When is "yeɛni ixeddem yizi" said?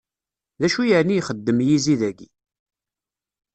0.85-1.95